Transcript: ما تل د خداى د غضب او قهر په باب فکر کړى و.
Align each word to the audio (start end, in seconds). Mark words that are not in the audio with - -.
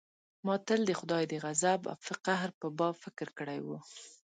ما 0.45 0.55
تل 0.67 0.81
د 0.87 0.91
خداى 0.99 1.23
د 1.29 1.33
غضب 1.43 1.81
او 1.91 1.97
قهر 2.25 2.49
په 2.59 2.67
باب 2.77 2.95
فکر 3.05 3.27
کړى 3.39 3.59
و. 3.65 3.67